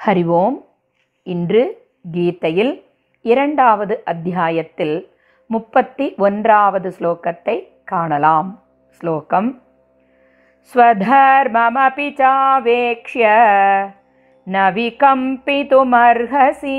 ஹரி 0.00 0.24
ஓம் 0.38 0.56
இன்று 1.26 1.62
கீதையில் 2.14 2.72
இரண்டாவது 3.24 4.02
அத்தியாயத்தில் 4.04 5.10
முப்பத்தி 5.50 6.14
ஒன்றாவது 6.18 6.90
ஸ்லோகத்தை 6.98 7.68
காணலாம் 7.84 8.64
ஸ்லோகம் 9.00 9.50
ஸ்வதர்மமபி 10.72 12.10
சாவேக்ஷ்ய 12.20 13.26
ந 14.46 14.70
விகம்பித்துமர்ஹசி 14.76 16.78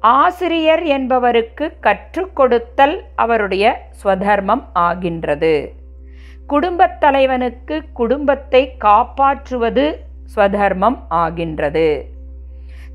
ஆசிரியர் 0.00 0.82
என்பவருக்கு 0.82 1.72
கற்றுக் 1.80 2.36
கொடுத்தல் 2.36 3.04
அவருடைய 3.14 3.80
ஸ்வதர்மம் 4.04 4.62
ஆகின்றது. 4.72 5.72
குடும்பத் 6.46 7.00
தலைவனுக்கு 7.00 7.82
குடும்பத்தை 7.92 8.76
காப்பாற்றுவது 8.76 9.98
ஸ்வதர்மம் 10.36 10.98
ஆகின்றது. 11.08 12.16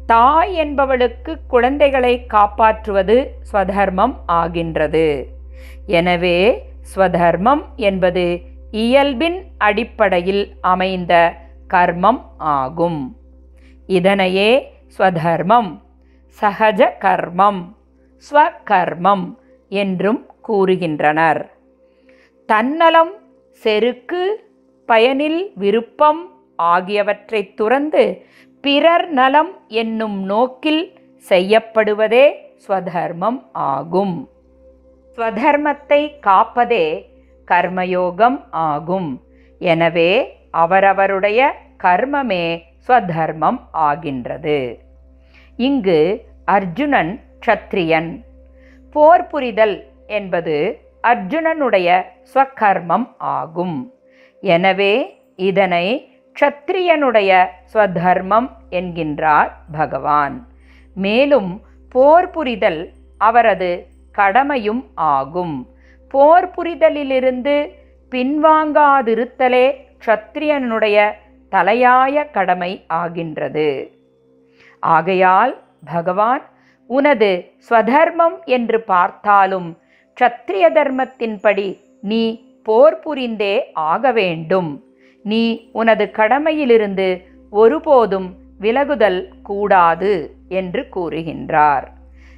தாய் 0.05 0.53
என்பவளுக்கு 0.55 1.33
குழந்தைகளை 1.47 2.25
காப்பாற்றுவது 2.25 3.15
ஸ்வதர்மம் 3.51 4.15
ஆகின்றது. 4.25 5.33
எனவே 5.85 6.37
ஸ்வதர்மம் 6.95 7.63
என்பது 7.75 8.41
இயல்பின் 8.71 9.39
அடிப்படையில் 9.57 10.43
அமைந்த 10.61 11.13
கர்மம் 11.69 12.21
ஆகும். 12.37 13.17
இதனையே 13.87 14.51
ஸ்வதர்மம் 14.97 15.71
சகஜ 16.41 16.81
கர்மம் 17.05 17.61
ஸ்வகர்மம் 18.23 19.25
என்றும் 19.69 20.21
கூறுகின்றனர். 20.47 21.41
தன்னலம் 22.45 23.13
செருக்கு 23.63 24.23
பயனில் 24.85 25.51
விருப்பம் 25.55 26.21
ஆகியவற்றை 26.55 27.41
துறந்து 27.59 28.03
பிறர் 28.63 29.07
நலம் 29.19 29.51
என்னும் 29.81 30.17
நோக்கில் 30.31 30.83
செய்யப்படுவதே 31.25 32.25
ஸ்வதர்மம் 32.65 33.39
ஆகும். 33.71 34.15
ஸ்வதர்மத்தை 35.17 36.01
காப்பதே 36.27 36.85
கர்மயோகம் 37.47 38.37
ஆகும். 38.51 39.09
எனவே 39.61 40.11
அவரவருடைய 40.63 41.39
கர்மமே 41.83 42.45
ஸ்வதர்மம் 42.87 43.59
ஆகின்றது. 43.87 44.59
இங்கு 45.59 45.99
அர்ஜுனன் 46.55 47.11
க்ஷத்ரியன். 47.43 48.09
போர் 48.95 49.27
புரிதல் 49.31 49.77
என்பது 50.17 50.55
அர்ஜுனனுடைய 51.11 51.89
ஸ்வகர்மம் 52.31 53.07
ஆகும். 53.37 53.77
எனவே 54.43 54.93
இதனை 55.49 55.85
க்ஷத்ரியனுடைய 56.39 57.45
ஸ்வதர்மம் 57.73 58.49
என்கின்றார் 58.69 59.51
பகவான். 59.71 60.47
மேலும் 60.95 61.61
போர் 61.89 62.29
புரிதல் 62.29 62.91
அவரது 63.17 63.87
கடமையும் 64.11 64.87
ஆகும். 64.95 65.67
போர் 66.09 66.53
புரிதலிலிருந்து 66.57 67.69
பின்வாங்காதிருத்தலே 68.11 69.73
க்ஷத்ரியனுடைய 70.05 71.11
தலையாய 71.51 72.31
கடமை 72.31 72.83
ஆகின்றது. 72.87 73.91
ஆகையால் 74.79 75.63
பகவான் 75.93 76.45
உனது 76.85 77.51
ஸ்வதர்மம் 77.69 78.43
என்று 78.45 78.81
பார்த்தாலும் 78.81 79.77
க்ஷத்ரிய 80.17 80.65
தர்மத்தின்படி 80.73 81.79
நீ 82.01 82.23
போர் 82.63 82.99
புரிந்தே 82.99 83.71
ஆக 83.73 84.11
வேண்டும். 84.11 84.92
நீ 85.23 85.69
உனது 85.71 86.11
கடமையிலிருந்து 86.17 87.07
ஒருபோதும் 87.49 88.35
விலகுதல் 88.59 89.21
கூடாது 89.43 90.35
என்று 90.47 90.81
கூறுகின்றார். 90.95 91.85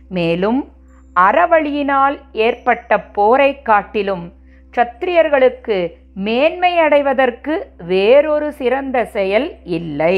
மேலும் 0.10 0.74
அறவழியினால் 1.16 2.16
ஏற்பட்ட 2.32 3.00
போரை 3.00 3.62
காட்டிலும் 3.62 4.34
க்ஷத்திரியர்களுக்கு 4.74 5.78
மேன்மை 6.14 6.78
அடைவதற்கு 6.78 7.54
வேறொரு 7.88 8.52
சிறந்த 8.52 9.06
செயல் 9.06 9.48
இல்லை. 9.64 10.18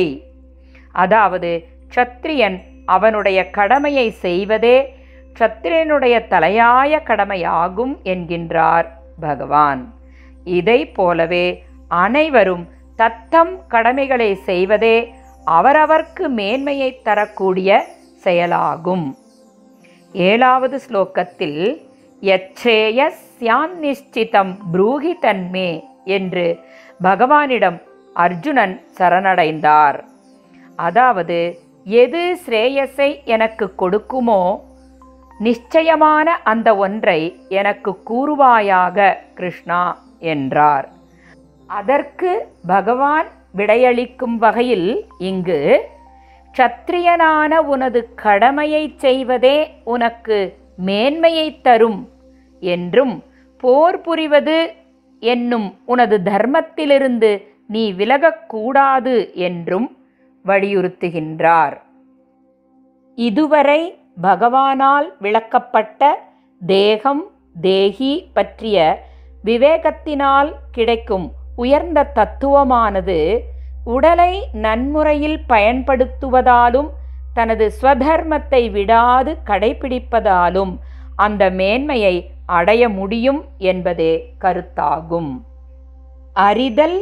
அதாவது 0.92 1.52
சத்திரியன் 1.96 2.58
அவனுடைய 2.86 3.50
கடமையை 3.50 4.10
செய்வதே 4.10 4.78
சத்திரியனுடைய 5.40 6.16
தலையாய 6.30 7.04
கடமையாகும் 7.04 7.98
என்கின்றார் 8.04 8.88
பகவான். 9.20 9.94
இதை 10.44 10.80
போலவே 10.86 11.64
அனைவரும் 11.88 12.66
தத்தம் 12.96 13.54
கடமைகளை 13.68 14.36
செய்வதே 14.36 14.98
அவரவர்க்கு 15.48 16.26
மேன்மையை 16.30 17.02
தரக்கூடிய 17.02 17.80
செயலாகும். 18.24 19.18
ஏழாவது 20.14 20.78
ஸ்லோகத்தில் 20.90 21.62
யச்சேயஸ்யான் 22.24 23.76
நிச்சிதம் 23.84 24.54
ப்ரூஹி 24.74 25.14
தன்மே 25.26 25.72
என்று 26.04 26.46
பகவானிடம் 27.04 27.78
அர்ஜுனன் 28.14 28.76
சரணடைந்தார். 28.98 30.04
அதாவது 30.76 31.60
எது 31.86 32.40
ஸ்ரேயஸை 32.46 33.24
எனக்கு 33.26 33.66
கொடுக்குமோ 33.78 34.60
நிச்சயமான 35.40 36.38
அந்த 36.44 36.76
ஒன்றை 36.76 37.20
எனக்கு 37.48 37.92
கூறுவாயாக 38.10 39.16
கிருஷ்ணா 39.34 39.82
என்றார். 40.20 40.88
அதற்கு 41.68 42.48
பகவான் 42.68 43.28
விடையளிக்கும் 43.58 44.38
வகையில் 44.38 45.06
இங்கு 45.18 45.90
க்ஷத்ரியனான 46.58 47.56
உனது 47.56 48.10
கடமையைச் 48.16 49.00
செய்வதே 49.00 49.82
உனக்கு 49.84 50.58
மேன்மையை 50.78 51.62
தரும் 51.62 52.10
என்றும் 52.60 53.24
போர் 53.58 54.02
புரிவது 54.02 54.74
என்னும் 55.20 55.80
உனது 55.86 56.22
தர்மத்திலிருந்து 56.24 57.48
நீ 57.68 57.94
விலகக்கூடாது 57.94 59.34
என்றும் 59.34 59.98
வலியுறுத்துகின்றார். 60.46 61.82
இதுவரை 63.16 64.00
பகவானால் 64.22 65.08
விளக்கப்பட்ட 65.22 66.14
தேகம் 66.66 67.32
தேகி 67.62 68.30
பற்றிய 68.34 69.06
விவேகத்தினால் 69.44 70.52
கிடைக்கும் 70.72 71.32
உயர்ந்த 71.62 72.00
தத்துவமானது 72.16 73.20
உடலை 73.96 74.32
நன்முறையில் 74.66 75.40
பயன்படுத்துவதாலும் 75.50 76.90
தனது 77.34 77.66
ஸ்வதர்மத்தை 77.82 78.72
விடாது 78.72 79.32
கடைபிடிப்பதாலும் 79.46 80.74
அந்த 81.16 81.44
மேன்மையை 81.50 82.16
அடைய 82.46 82.84
முடியும் 82.90 83.42
என்பதே 83.58 84.14
கருத்தாகும். 84.44 85.32
அறிதல் 86.34 86.98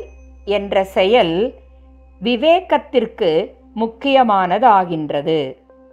என்ற 0.46 0.84
செயல் 0.98 1.36
விவேகத்திற்கு 2.22 3.32
முக்கியமானதாகின்றது. 3.82 5.40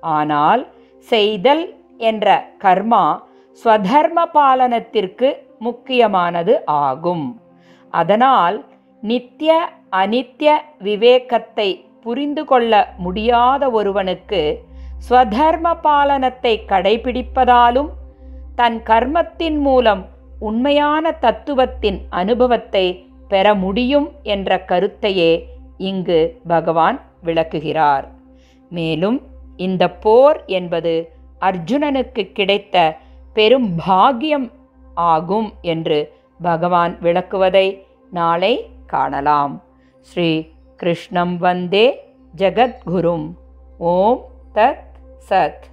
ஆனால் 0.00 0.62
செய்தல் 1.08 1.64
என்ற 1.98 2.26
கர்மா 2.64 3.04
ஸ்வதர்ம 3.64 4.18
பாலனத்திற்கு 4.34 5.28
முக்கியமானது 5.58 6.54
ஆகும். 6.84 7.26
அதனால் 7.92 8.56
நித்திய 9.02 9.52
அனித்ய 9.96 10.50
விவேகத்தை 10.78 11.68
புரிந்து 12.02 12.42
கொள்ள 12.44 12.72
முடியாத 12.96 13.62
ஒருவனுக்கு 13.70 14.40
ஸ்வதர்ம 15.06 15.66
பாலனத்தை 15.82 16.54
கடைபிடிப்பதாலும் 16.68 17.90
தன் 18.54 18.78
கர்மத்தின் 18.86 19.58
மூலம் 19.58 20.02
உண்மையான 20.40 21.14
தத்துவத்தின் 21.20 21.98
அனுபவத்தை 22.10 22.86
பெற 23.28 23.54
முடியும் 23.54 24.08
என்ற 24.22 24.58
கருத்தையே 24.68 25.32
இங்கு 25.80 26.18
பகவான் 26.46 26.98
விளக்குகிறார். 27.22 28.06
மேலும் 28.70 29.18
இந்த 29.58 29.84
போர் 30.04 30.38
என்பது 30.58 30.94
அர்ஜுனனுக்கு 31.40 32.22
கிடைத்த 32.32 32.76
பெரும் 33.36 33.68
பாகியம் 33.86 34.48
ஆகும் 34.94 35.48
என்று 35.64 35.98
பகவான் 36.42 36.98
விளக்குவதை 37.00 37.86
நாளை 38.10 38.70
காணலாம். 38.86 39.62
ஸ்ரீ 40.00 40.46
கிருஷ்ணம் 40.76 41.38
வந்தே 41.38 42.14
ஜகத்குரும். 42.36 43.34
ஓம் 43.78 44.24
தத் 44.54 44.90
சத். 45.28 45.70